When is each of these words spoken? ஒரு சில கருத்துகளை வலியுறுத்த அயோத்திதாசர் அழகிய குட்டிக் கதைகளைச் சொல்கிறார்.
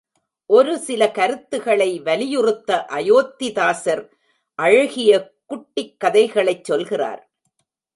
ஒரு 0.49 0.79
சில 0.79 1.11
கருத்துகளை 1.11 1.99
வலியுறுத்த 1.99 2.85
அயோத்திதாசர் 2.89 4.03
அழகிய 4.59 5.11
குட்டிக் 5.45 5.99
கதைகளைச் 5.99 6.63
சொல்கிறார். 6.63 7.21